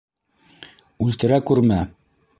[1.07, 1.79] Үлтерә күрмә!